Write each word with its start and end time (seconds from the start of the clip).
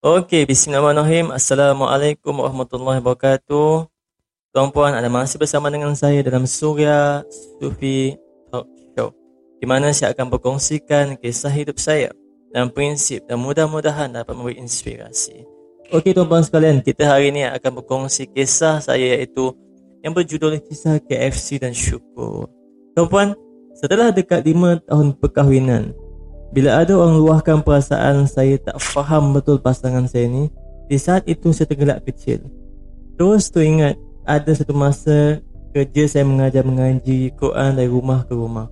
Okey, 0.00 0.48
bismillahirrahmanirrahim. 0.48 1.28
Assalamualaikum 1.28 2.32
warahmatullahi 2.32 3.04
wabarakatuh. 3.04 3.84
Tuan-puan, 4.48 4.96
anda 4.96 5.12
masih 5.12 5.36
bersama 5.36 5.68
dengan 5.68 5.92
saya 5.92 6.24
dalam 6.24 6.48
Surya 6.48 7.20
Sufi 7.60 8.16
Talk 8.48 8.64
Show. 8.96 9.12
Di 9.60 9.68
mana 9.68 9.92
saya 9.92 10.16
akan 10.16 10.32
berkongsikan 10.32 11.20
kisah 11.20 11.52
hidup 11.52 11.76
saya 11.76 12.16
dan 12.48 12.72
prinsip 12.72 13.28
dan 13.28 13.44
mudah-mudahan 13.44 14.08
dapat 14.08 14.32
memberi 14.32 14.56
inspirasi. 14.56 15.44
Okey 15.92 16.16
tuan-puan 16.16 16.48
sekalian, 16.48 16.80
kita 16.80 17.04
hari 17.04 17.28
ini 17.28 17.44
akan 17.52 17.84
berkongsi 17.84 18.24
kisah 18.32 18.80
saya 18.80 19.20
iaitu 19.20 19.52
yang 20.00 20.16
berjudul 20.16 20.64
kisah 20.64 20.96
KFC 20.96 21.60
dan 21.60 21.76
syukur. 21.76 22.48
Tuan-puan, 22.96 23.36
setelah 23.76 24.16
dekat 24.16 24.48
5 24.48 24.80
tahun 24.80 25.12
perkahwinan, 25.20 25.92
bila 26.50 26.82
ada 26.82 26.98
orang 26.98 27.14
luahkan 27.22 27.62
perasaan 27.62 28.26
saya 28.26 28.58
tak 28.58 28.82
faham 28.82 29.30
betul 29.30 29.62
pasangan 29.62 30.10
saya 30.10 30.26
ni, 30.26 30.50
di 30.90 30.98
saat 30.98 31.22
itu 31.30 31.54
saya 31.54 31.70
tergelak 31.70 32.02
kecil. 32.02 32.42
Terus 33.14 33.54
tu 33.54 33.62
ingat 33.62 33.94
ada 34.26 34.50
satu 34.50 34.74
masa 34.74 35.38
kerja 35.70 36.10
saya 36.10 36.26
mengajar 36.26 36.66
mengaji 36.66 37.30
Quran 37.38 37.78
dari 37.78 37.86
rumah 37.86 38.26
ke 38.26 38.34
rumah. 38.34 38.66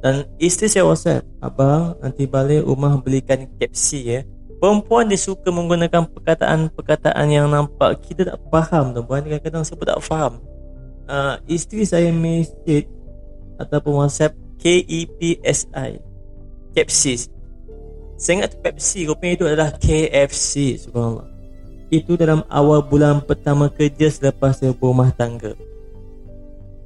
Dan 0.00 0.24
isteri 0.40 0.72
saya 0.72 0.88
WhatsApp, 0.88 1.28
abang 1.44 1.92
nanti 2.00 2.24
balik 2.24 2.64
rumah 2.64 2.96
belikan 2.96 3.44
KFC 3.60 3.88
ya. 4.08 4.20
Perempuan 4.56 5.12
dia 5.12 5.20
suka 5.20 5.52
menggunakan 5.52 6.08
perkataan-perkataan 6.08 7.26
yang 7.28 7.52
nampak 7.52 8.00
kita 8.00 8.32
tak 8.32 8.40
faham 8.48 8.96
tuan-puan. 8.96 9.28
Kadang-kadang 9.28 9.62
saya 9.62 9.76
pun 9.76 9.86
tak 9.86 10.00
faham. 10.00 10.32
Uh, 11.04 11.36
isteri 11.44 11.84
saya 11.84 12.08
message 12.10 12.88
ataupun 13.60 14.00
WhatsApp 14.00 14.32
K-E-P-S-I 14.58 16.07
Pepsi. 16.78 17.26
Saya 18.14 18.46
ingat 18.46 18.54
Pepsi 18.62 19.02
Rupanya 19.10 19.34
itu 19.34 19.44
adalah 19.50 19.74
KFC 19.74 20.78
Subhanallah. 20.78 21.26
Itu 21.90 22.14
dalam 22.14 22.46
awal 22.46 22.86
bulan 22.86 23.18
pertama 23.18 23.66
kerja 23.66 24.06
Selepas 24.06 24.62
saya 24.62 24.70
berumah 24.70 25.10
tangga. 25.10 25.58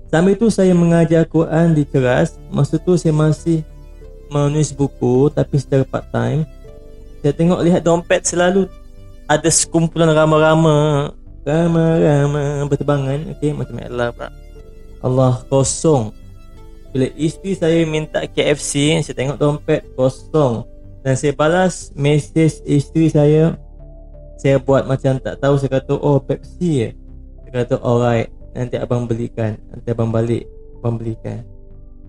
Sambil 0.09 0.33
itu 0.33 0.49
saya 0.49 0.73
mengajar 0.73 1.29
Quran 1.29 1.77
di 1.77 1.85
keras 1.85 2.41
Masa 2.49 2.81
tu 2.81 2.97
saya 2.97 3.13
masih 3.13 3.61
Menulis 4.33 4.73
buku 4.73 5.29
Tapi 5.29 5.61
secara 5.61 5.85
part 5.85 6.09
time 6.09 6.49
Saya 7.21 7.37
tengok 7.37 7.61
lihat 7.61 7.85
dompet 7.85 8.25
selalu 8.25 8.65
Ada 9.29 9.53
sekumpulan 9.53 10.09
rama-rama. 10.09 11.13
Rama-rama 11.45 12.65
berterbangan 12.65 13.29
Okay 13.37 13.53
macam 13.53 13.77
Allah 13.77 14.33
Allah 15.03 15.43
kosong 15.51 16.15
bila 16.93 17.09
isteri 17.17 17.57
saya 17.57 17.89
minta 17.89 18.21
KFC 18.29 19.01
Saya 19.01 19.17
tengok 19.17 19.41
dompet 19.41 19.81
kosong. 19.97 20.69
Dan 21.03 21.17
saya 21.19 21.33
balas 21.35 21.91
mesej 21.97 22.63
isteri 22.69 23.09
saya 23.09 23.57
Saya 24.39 24.61
buat 24.61 24.87
macam 24.87 25.19
tak 25.19 25.41
tahu 25.41 25.59
Saya 25.59 25.81
kata 25.81 25.99
oh 25.99 26.21
Pepsi 26.23 26.71
ya 26.87 26.91
Saya 27.43 27.51
kata 27.65 27.75
alright 27.83 28.29
Nanti 28.53 28.77
abang 28.79 29.09
belikan 29.09 29.59
Nanti 29.73 29.89
abang 29.91 30.13
balik 30.13 30.47
Abang 30.79 31.01
belikan. 31.01 31.43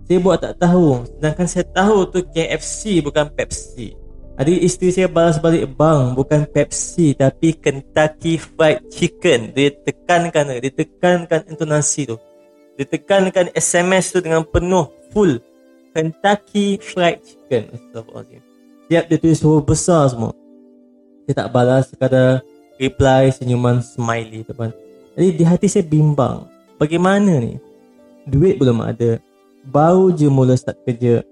Saya 0.04 0.20
buat 0.20 0.44
tak 0.44 0.60
tahu 0.60 1.08
Sedangkan 1.10 1.48
saya 1.48 1.66
tahu 1.72 1.98
tu 2.12 2.20
KFC 2.28 3.00
bukan 3.02 3.32
Pepsi. 3.32 3.96
Adik 4.34 4.66
isteri 4.66 4.90
saya 4.92 5.08
balas 5.08 5.40
balik 5.40 5.74
Bang 5.74 6.14
bukan 6.14 6.44
Pepsi 6.44 7.16
Tapi 7.16 7.56
Kentucky 7.56 8.36
Fried 8.36 8.84
Chicken. 8.92 9.56
Dia 9.56 9.72
tekankan 9.74 10.60
Dia 10.60 10.70
tekankan 10.76 11.48
intonasi 11.50 12.12
tu 12.12 12.20
dia 12.73 12.85
tekankan 12.89 13.53
SMS 13.53 14.09
tu 14.09 14.19
dengan 14.19 14.41
penuh 14.41 14.89
full 15.13 15.38
Kentucky 15.94 16.81
Fried 16.81 17.22
Chicken. 17.22 17.69
Astagfirullahaladzim 17.69 18.41
Siap 18.89 19.03
dia 19.07 19.17
tulis 19.17 19.41
huruf 19.45 19.63
besar 19.63 20.09
semua. 20.11 20.34
Dia 21.23 21.34
tak 21.38 21.50
balas 21.56 21.88
sekadar 21.88 22.44
reply 22.75 23.31
senyuman 23.31 23.79
smiley 23.79 24.44
teman. 24.44 24.73
Jadi 25.16 25.29
di 25.39 25.44
hati 25.45 25.66
saya 25.69 25.85
bimbang. 25.85 26.50
Bagaimana 26.81 27.39
ni? 27.39 27.61
Duit 28.28 28.59
belum 28.59 28.84
ada. 28.84 29.22
Baru 29.63 30.11
je 30.11 30.28
mula 30.28 30.57
start 30.57 30.81
kerja. 30.84 31.23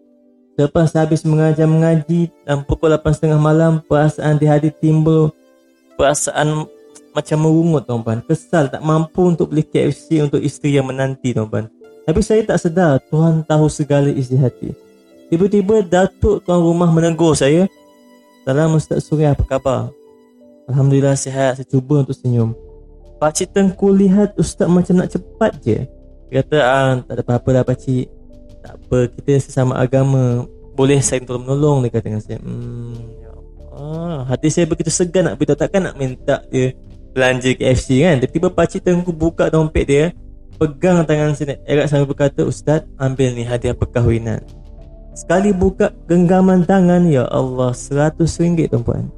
Lepas 0.55 0.93
habis 0.93 1.23
mengajar 1.23 1.63
mengaji 1.63 2.27
Dan 2.43 2.67
pukul 2.67 2.91
8.30 2.93 3.39
malam 3.39 3.79
Perasaan 3.87 4.37
di 4.37 4.45
hati 4.45 4.69
timbul. 4.69 5.33
Perasaan 5.97 6.69
macam 7.11 7.37
merungut 7.43 7.83
tuan-tuan 7.87 8.19
Kesal 8.23 8.71
tak 8.71 8.81
mampu 8.83 9.27
untuk 9.27 9.51
beli 9.51 9.67
KFC 9.67 10.23
untuk 10.23 10.39
isteri 10.39 10.79
yang 10.79 10.87
menanti 10.87 11.35
tuan-tuan 11.35 11.67
Tapi 12.07 12.19
saya 12.23 12.41
tak 12.47 12.59
sedar 12.59 12.99
Tuhan 13.11 13.43
tahu 13.45 13.67
segala 13.67 14.09
isi 14.09 14.35
hati. 14.39 14.71
Tiba-tiba 15.31 15.83
Datuk 15.83 16.43
tuan 16.43 16.59
rumah 16.59 16.87
menegur 16.91 17.35
saya 17.35 17.67
Salam 18.41 18.73
Ustaz 18.73 19.05
Surya 19.05 19.37
apa 19.37 19.45
khabar? 19.45 19.93
Alhamdulillah 20.65 21.13
sihat. 21.13 21.61
Saya 21.61 21.67
cuba 21.69 22.01
untuk 22.01 22.17
senyum. 22.17 22.57
Pakcik 23.21 23.53
Tengku 23.53 23.93
lihat 23.93 24.33
Ustaz 24.33 24.65
macam 24.65 24.97
nak 24.97 25.13
cepat 25.13 25.51
je. 25.61 25.85
Dia 26.31 26.41
kata 26.41 26.57
ah, 26.63 26.91
tak 27.05 27.13
ada 27.19 27.23
apa-apa 27.27 27.49
lah 27.51 27.63
pakcik 27.67 28.07
Tak 28.63 28.73
apa 28.79 28.97
kita 29.13 29.31
sesama 29.43 29.77
agama. 29.77 30.47
Boleh 30.73 31.03
saya 31.03 31.21
tolong 31.21 31.43
menolong 31.45 31.77
Dia 31.85 31.91
kata 31.93 32.05
dengan 32.07 32.23
saya. 32.23 32.39
Hmm 32.41 32.97
ya 33.21 33.29
Allah. 33.29 34.17
Hati 34.25 34.47
saya 34.49 34.65
begitu 34.65 34.89
segan 34.89 35.29
nak 35.29 35.35
beritahu 35.37 35.59
Takkan 35.59 35.91
nak 35.91 35.95
minta 36.01 36.41
dia 36.49 36.73
belanja 37.11 37.51
KFC 37.55 38.03
kan? 38.03 38.19
Tiba-tiba 38.23 38.49
pakcik 38.51 38.81
tengku 38.83 39.11
buka 39.11 39.51
dompet 39.51 39.85
dia 39.87 40.05
Pegang 40.61 41.01
tangan 41.09 41.33
saya 41.33 41.57
Erat 41.65 41.89
sambil 41.89 42.13
berkata 42.13 42.45
Ustaz 42.45 42.85
ambil 43.01 43.33
ni 43.33 43.41
hadiah 43.41 43.73
perkahwinan. 43.73 44.45
Sekali 45.17 45.49
buka 45.57 45.89
genggaman 46.05 46.61
tangan 46.69 47.09
Ya 47.09 47.25
Allah 47.33 47.73
seratus 47.73 48.37
ringgit 48.37 48.69
tuan-puan. 48.69 49.09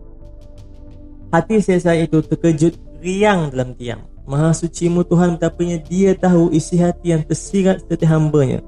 Hati 1.35 1.59
saya 1.59 1.83
saat 1.83 2.07
itu 2.07 2.23
terkejut 2.23 2.79
riang 3.03 3.51
dalam 3.51 3.75
tiang. 3.75 4.07
Maha 4.23 4.55
suci 4.55 4.87
mu 4.87 5.03
Tuhan 5.03 5.35
betapanya 5.35 5.83
dia 5.83 6.15
tahu 6.15 6.47
isi 6.55 6.79
hati 6.79 7.11
yang 7.11 7.27
tersirat 7.27 7.83
setiap 7.83 8.07
hambanya. 8.07 8.63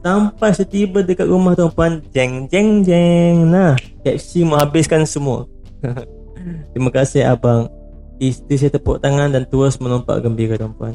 Sampai 0.00 0.56
setiba 0.56 1.04
dekat 1.04 1.28
rumah 1.28 1.52
tuan-puan 1.52 2.00
Jeng 2.16 2.48
jeng 2.48 2.80
jeng. 2.80 3.52
Nah 3.52 3.76
KFC 4.00 4.40
mau 4.48 4.56
habiskan 4.56 5.04
semua. 5.04 5.44
Terima 6.72 6.88
kasih 6.88 7.28
abang 7.28 7.68
Isteri 8.20 8.56
saya 8.60 8.76
tepuk 8.76 9.00
tangan 9.00 9.32
dan 9.32 9.48
terus 9.48 9.80
melompat 9.80 10.20
gembira 10.20 10.60
tuan-puan 10.60 10.92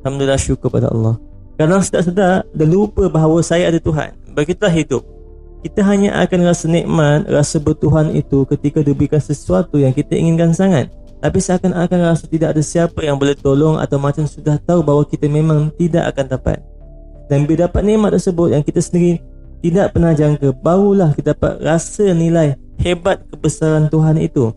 Alhamdulillah 0.00 0.40
syukur 0.40 0.68
pada 0.68 0.88
Allah. 0.88 1.16
Kadang 1.60 1.80
sedar 1.84 2.02
sedar 2.04 2.36
dan 2.52 2.68
lupa 2.72 3.08
bahawa 3.08 3.40
saya 3.40 3.68
ada 3.68 3.80
Tuhan 3.80 4.16
Begitulah 4.34 4.72
hidup. 4.72 5.04
Kita 5.64 5.80
hanya 5.86 6.20
akan 6.20 6.40
rasa 6.44 6.68
nikmat, 6.68 7.24
rasa 7.30 7.56
bertuhan 7.56 8.12
itu 8.12 8.44
ketika 8.44 8.84
diberikan 8.84 9.22
sesuatu 9.22 9.80
yang 9.80 9.96
kita 9.96 10.12
inginkan 10.12 10.52
sangat. 10.52 10.92
Tapi 11.24 11.40
seakan-akan 11.40 11.98
rasa 12.04 12.28
tidak 12.28 12.52
ada 12.52 12.60
siapa 12.60 13.00
yang 13.00 13.16
boleh 13.16 13.32
tolong 13.32 13.80
atau 13.80 13.96
macam 13.96 14.28
sudah 14.28 14.60
tahu 14.60 14.84
bahawa 14.84 15.08
kita 15.08 15.24
memang 15.24 15.72
tidak 15.80 16.12
akan 16.12 16.36
dapat. 16.36 16.58
Dan 17.32 17.48
bila 17.48 17.64
dapat 17.64 17.80
nikmat 17.80 18.12
tersebut 18.12 18.52
yang 18.52 18.60
kita 18.60 18.84
sendiri 18.84 19.24
tidak 19.64 19.96
pernah 19.96 20.12
jangka 20.12 20.52
Barulah 20.60 21.16
kita 21.16 21.32
dapat 21.32 21.64
rasa 21.64 22.12
nilai 22.12 22.60
hebat 22.76 23.24
kebesaran 23.32 23.88
Tuhan 23.88 24.20
itu 24.20 24.52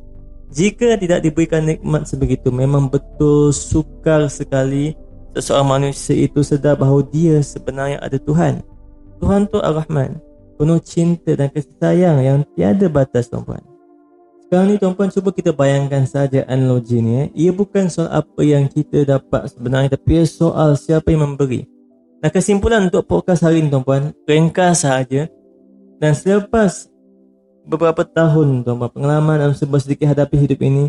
jika 0.48 0.96
tidak 0.96 1.28
diberikan 1.28 1.68
nikmat 1.68 2.08
sebegitu 2.08 2.50
Memang 2.56 2.88
betul 2.88 3.52
sukar 3.52 4.32
sekali 4.32 4.96
Seseorang 5.38 5.78
manusia 5.78 6.18
itu 6.18 6.42
sedar 6.42 6.74
bahawa 6.74 7.06
dia 7.14 7.38
sebenarnya 7.46 8.02
ada 8.02 8.18
Tuhan. 8.18 8.66
Tuhan 9.22 9.46
tu 9.46 9.62
Ar-Rahman 9.62 10.18
Penuh 10.58 10.82
cinta 10.82 11.38
dan 11.38 11.54
kasih 11.54 11.78
sayang 11.78 12.18
yang 12.26 12.38
tiada 12.58 12.90
batas 12.90 13.30
tuan-puan. 13.30 13.62
Sekarang 14.42 14.74
ni 14.74 14.82
tuan-puan 14.82 15.14
cuba 15.14 15.30
kita 15.30 15.54
bayangkan 15.54 16.10
saja 16.10 16.42
analogi 16.50 16.98
ni 16.98 17.14
eh. 17.14 17.28
Ia 17.38 17.52
bukan 17.54 17.94
soal 17.94 18.10
apa 18.10 18.42
yang 18.42 18.66
kita 18.66 19.06
dapat 19.06 19.54
sebenarnya 19.54 19.94
Tapi 19.94 20.26
soal 20.26 20.74
siapa 20.74 21.14
yang 21.14 21.30
memberi. 21.30 21.70
Nah 22.26 22.34
kesimpulan 22.34 22.90
untuk 22.90 23.06
podcast 23.06 23.46
hari 23.46 23.62
ini 23.62 23.70
tuan-puan 23.70 24.18
Ringkas 24.26 24.82
sahaja. 24.82 25.30
Dan 26.02 26.18
selepas 26.18 26.90
beberapa 27.68 28.08
tahun 28.08 28.64
tuan 28.64 28.80
pengalaman 28.88 29.44
dan 29.44 29.52
sebab 29.52 29.78
sedikit 29.84 30.08
hadapi 30.16 30.40
hidup 30.40 30.64
ini 30.64 30.88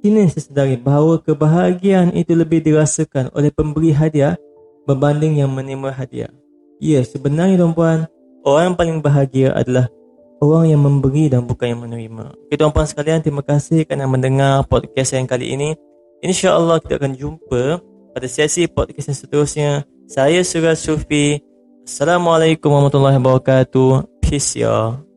kini 0.00 0.30
saya 0.32 0.42
sedari 0.48 0.76
bahawa 0.80 1.20
kebahagiaan 1.20 2.16
itu 2.16 2.32
lebih 2.32 2.64
dirasakan 2.64 3.28
oleh 3.36 3.52
pemberi 3.52 3.92
hadiah 3.92 4.40
berbanding 4.88 5.42
yang 5.42 5.52
menerima 5.52 5.92
hadiah. 5.92 6.32
Ya 6.80 7.02
sebenarnya 7.04 7.60
tuan-puan 7.60 8.08
orang 8.46 8.72
yang 8.72 8.76
paling 8.78 8.96
bahagia 9.02 9.52
adalah 9.52 9.90
orang 10.38 10.70
yang 10.70 10.80
memberi 10.80 11.28
dan 11.28 11.44
bukan 11.44 11.76
yang 11.76 11.82
menerima. 11.84 12.32
Okay, 12.48 12.56
tuan-puan 12.56 12.86
sekalian 12.86 13.20
terima 13.20 13.42
kasih 13.42 13.84
kerana 13.84 14.06
mendengar 14.06 14.64
podcast 14.64 15.18
yang 15.18 15.26
kali 15.26 15.52
ini. 15.58 15.74
InsyaAllah 16.22 16.78
kita 16.82 16.98
akan 17.02 17.12
jumpa 17.18 17.82
pada 18.14 18.26
sesi 18.30 18.70
podcast 18.70 19.12
yang 19.12 19.18
seterusnya. 19.18 19.70
Saya 20.08 20.40
Surah 20.46 20.78
Sufi. 20.78 21.42
Assalamualaikum 21.84 22.70
warahmatullahi 22.70 23.18
wabarakatuh. 23.18 24.22
Peace 24.22 24.56
ya 24.56 25.07